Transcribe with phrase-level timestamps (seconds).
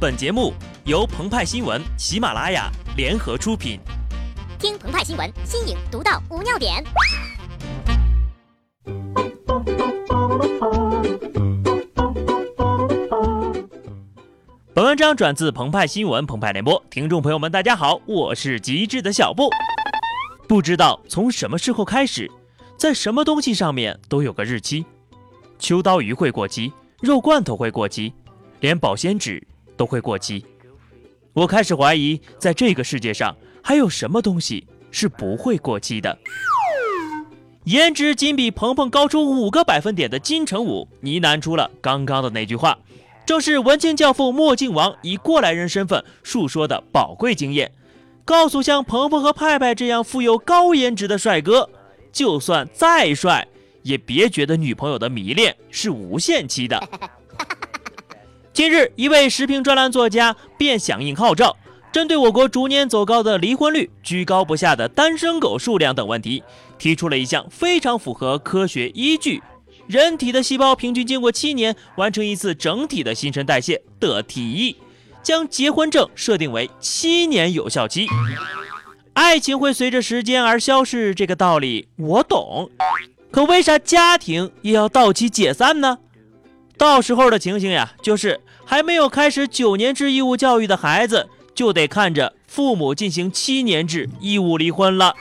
[0.00, 0.54] 本节目
[0.86, 3.78] 由澎湃新闻、喜马拉雅联合出品。
[4.58, 6.82] 听澎湃新闻，新颖独到，无尿点。
[14.72, 19.50] 本文章转自澎湃新闻《澎湃联播，听众朋友们，大家好，我是极致的小布。
[20.48, 22.26] 不知道从什么时候开始，
[22.78, 24.86] 在什么东西上面都有个日期，
[25.58, 26.72] 秋刀鱼会过期，
[27.02, 28.14] 肉罐头会过期，
[28.60, 29.46] 连保鲜纸。
[29.80, 30.44] 都会过期。
[31.32, 36.18] 我开始怀疑，在这个世界上还有什么东西是不会过期的。
[37.64, 42.76] 颜值仅比鹏鹏高出五个百分点的金城武呢喃出了刚刚的那句话，
[43.24, 47.72] 正是文青教父墨镜王以过来人身份述说的宝贵经验，
[48.26, 51.70] 告诉像鹏鹏和派派这样富有高颜值的帅哥，
[52.12, 53.48] 就算再帅，
[53.82, 56.78] 也别觉得女朋友的迷恋是无限期的。
[58.52, 61.56] 近日，一位时评专栏作家便响应号召，
[61.92, 66.42] 针对我国逐年走高的离婚率、居高不下的单身狗数量等问题，
[66.76, 69.40] 提出了一项非常符合科学依据、
[69.86, 74.76] 人体的细胞平均经过七年完成一次整体的新陈代谢的提议，
[75.22, 78.08] 将结婚证设定为七年有效期。
[79.12, 82.68] 爱情会随着时间而消逝，这个道理我懂，
[83.30, 85.98] 可为啥家庭也要到期解散呢？
[86.80, 95.14] 到时候的情形呀，就是还没有开始九年制义务教育的孩子，就得看着父母进行七年制义务离婚了。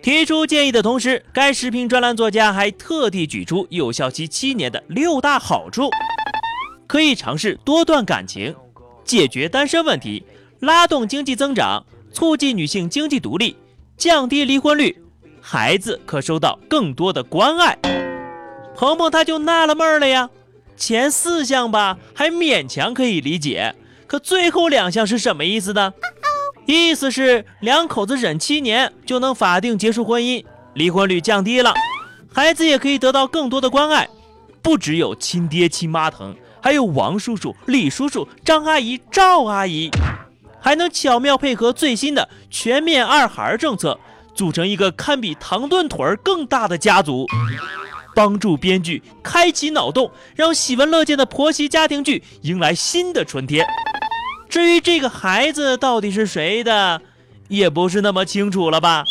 [0.00, 5.90] 提出建议的同时，该视频专栏作家还特地举出有效期七年的六大好处：
[6.86, 8.56] 可以尝试多段感情，
[9.04, 10.24] 解决单身问题，
[10.60, 13.54] 拉动经济增长，促进女性经济独立，
[13.98, 14.96] 降低离婚率。
[15.40, 17.78] 孩子可收到更多的关爱，
[18.76, 20.30] 鹏鹏他就纳了闷了呀。
[20.76, 23.74] 前四项吧还勉强可以理解，
[24.06, 25.92] 可最后两项是什么意思呢？
[26.66, 30.44] 意思是两口子忍七年就能法定结束婚姻，
[30.74, 31.74] 离婚率降低了，
[32.32, 34.08] 孩子也可以得到更多的关爱，
[34.62, 39.90] 不只有亲爹亲妈疼，还有王叔叔、李叔叔、张阿姨、赵阿姨，
[40.60, 43.98] 还能巧妙配合最新的全面二孩政策。
[44.34, 47.26] 组成一个堪比唐顿腿儿更大的家族，
[48.14, 53.66] 帮助编剧开启脑洞，让喜闻乐见的婆媳家庭剧迎来新的春天。
[54.48, 57.02] 至于这个孩子到底是谁的，
[57.48, 59.04] 也不是那么清楚了吧？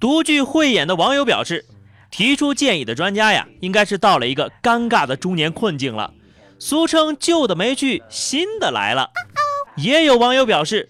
[0.00, 1.66] 独具慧眼的网友表示，
[2.10, 6.12] 提出建议的专家呀，应该是到了一个尴尬的中年困境了，
[6.58, 9.10] 俗称旧的没去，新的来了。
[9.76, 10.88] 也有网友表示。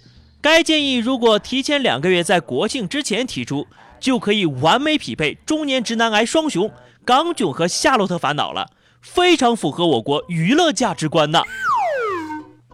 [0.51, 3.67] 该建议如果提前两个月在国庆之前提出，
[4.01, 6.71] 就可以完美匹配中年直男癌双雄
[7.05, 8.71] 港囧和夏洛特烦恼了，
[9.03, 11.43] 非常符合我国娱乐价值观呢。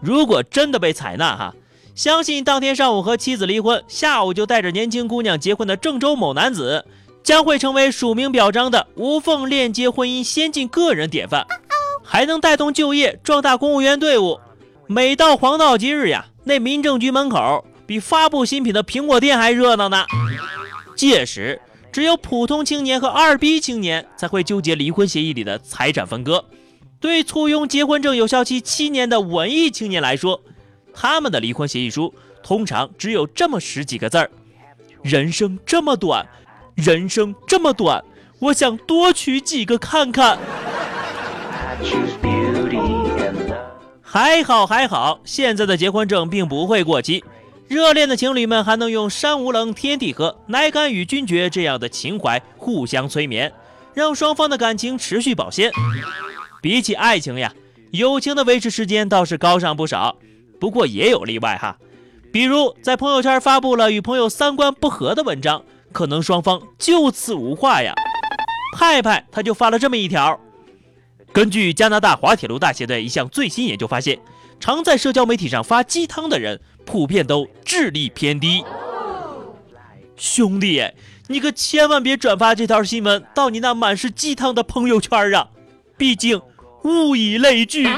[0.00, 1.54] 如果真的被采纳哈，
[1.96, 6.86] 相信当天上午和妻子离婚，下午就带着年轻姑娘结婚的郑州某男子，
[7.24, 11.44] 将会成为署名表彰的无缝链接婚姻先进个人典范，
[12.04, 14.38] 还能带动就业，壮大公务员队伍。
[14.86, 16.26] 每到黄道吉日呀。
[16.44, 20.04] 那民政局门口比发布新品的苹果店还热闹呢。
[20.94, 21.60] 届时，
[21.90, 26.44] 只有普通青年和二逼青年才会纠结离婚协议里的财产分割。
[27.00, 30.40] 对簇拥结婚证有效期七年的文艺青年来说，
[30.94, 34.30] 他们的离婚协议书通常只有这么十几个字儿：
[35.02, 36.26] 人生这么短，
[36.74, 38.02] 人生这么短，
[38.38, 40.38] 我想多娶几个看看。
[44.14, 47.24] 还好还好，现在的结婚证并不会过期，
[47.66, 53.52] 热恋的情侣们还能用“山无棱，天地合，乃敢与君绝”这样的情怀互相催眠，
[53.92, 55.72] 让双方的感情持续保鲜。
[56.62, 57.52] 比起爱情呀，
[57.90, 60.14] 友情的维持时间倒是高上不少。
[60.60, 61.76] 不过也有例外哈，
[62.32, 67.92] 比如在朋友圈发布了与朋友三观不合的文章，可能双方就此无话呀。
[68.78, 70.38] 派派他就发了这么一条。
[71.34, 74.20] 根据加拿大滑铁卢大学的一项最新研究发现，
[74.60, 78.62] 常在社交媒体上发鸡汤的人，普遍都智力偏低。
[80.16, 80.80] 兄弟，
[81.26, 85.48] 你可千万别转发这条新闻到你那满是鸡汤的朋友圈啊！
[85.98, 86.40] 毕竟
[86.84, 87.88] 物以类聚。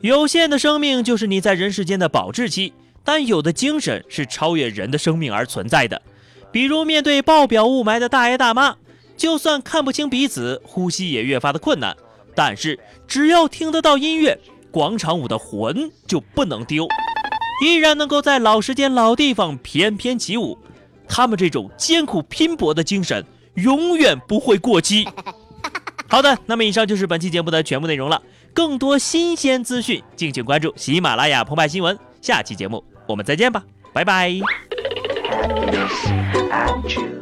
[0.00, 2.72] 有限的生命就是你在人世间的保质期，
[3.04, 6.02] 但有的精神是超越人的生命而存在的。
[6.52, 8.76] 比如面对爆表雾霾的大爷大妈，
[9.16, 11.96] 就算看不清彼此，呼吸也越发的困难。
[12.34, 14.38] 但是只要听得到音乐，
[14.70, 16.86] 广场舞的魂就不能丢，
[17.64, 20.58] 依然能够在老时间、老地方翩翩起舞。
[21.08, 23.24] 他们这种艰苦拼搏的精神
[23.54, 25.08] 永远不会过期。
[26.08, 28.22] 好的，那么以上就是本期节目的全部内容了。
[28.54, 31.98] 更多新鲜资讯，敬请关注喜马拉雅澎湃新闻。
[32.22, 34.69] 下期节目我们再见吧，拜拜。
[35.30, 36.06] can miss
[36.52, 37.19] at you.